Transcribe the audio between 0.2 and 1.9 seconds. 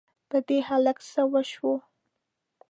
په دې هلک څه وشوو؟!